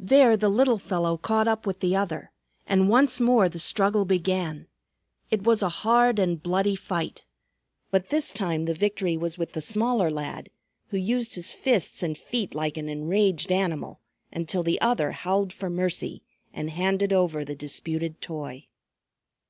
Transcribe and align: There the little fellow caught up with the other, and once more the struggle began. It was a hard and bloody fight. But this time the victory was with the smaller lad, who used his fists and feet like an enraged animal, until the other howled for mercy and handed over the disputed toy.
There 0.00 0.38
the 0.38 0.48
little 0.48 0.78
fellow 0.78 1.18
caught 1.18 1.46
up 1.46 1.66
with 1.66 1.80
the 1.80 1.94
other, 1.94 2.32
and 2.66 2.88
once 2.88 3.20
more 3.20 3.46
the 3.46 3.58
struggle 3.58 4.06
began. 4.06 4.68
It 5.30 5.42
was 5.44 5.62
a 5.62 5.68
hard 5.68 6.18
and 6.18 6.42
bloody 6.42 6.76
fight. 6.76 7.24
But 7.90 8.08
this 8.08 8.32
time 8.32 8.64
the 8.64 8.72
victory 8.72 9.18
was 9.18 9.36
with 9.36 9.52
the 9.52 9.60
smaller 9.60 10.10
lad, 10.10 10.48
who 10.88 10.96
used 10.96 11.34
his 11.34 11.50
fists 11.50 12.02
and 12.02 12.16
feet 12.16 12.54
like 12.54 12.78
an 12.78 12.88
enraged 12.88 13.52
animal, 13.52 14.00
until 14.32 14.62
the 14.62 14.80
other 14.80 15.12
howled 15.12 15.52
for 15.52 15.68
mercy 15.68 16.22
and 16.54 16.70
handed 16.70 17.12
over 17.12 17.44
the 17.44 17.54
disputed 17.54 18.22
toy. 18.22 18.68